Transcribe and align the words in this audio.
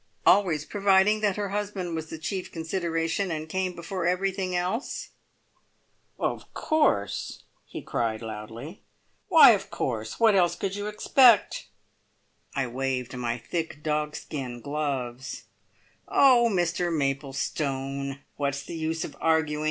"Always 0.25 0.65
providing 0.65 1.19
that 1.19 1.35
her 1.35 1.49
husband 1.49 1.93
was 1.93 2.07
the 2.09 2.17
chief 2.17 2.51
consideration, 2.51 3.29
and 3.29 3.47
came 3.47 3.75
before 3.75 4.07
everything 4.07 4.55
else?" 4.55 5.09
"Of 6.17 6.51
course!" 6.55 7.43
he 7.67 7.83
cried 7.83 8.23
loudly. 8.23 8.81
"Why, 9.27 9.51
of 9.51 9.69
course! 9.69 10.19
What 10.19 10.33
else 10.33 10.55
could 10.55 10.75
you 10.75 10.87
expect?" 10.87 11.67
I 12.55 12.65
waved 12.65 13.15
my 13.15 13.37
thick 13.37 13.83
dogskin 13.83 14.61
gloves. 14.61 15.43
"Oh, 16.07 16.49
Mr 16.51 16.91
Maplestone, 16.91 18.21
what 18.37 18.55
is 18.55 18.63
the 18.63 18.75
use 18.77 19.03
of 19.03 19.15
arguing? 19.21 19.59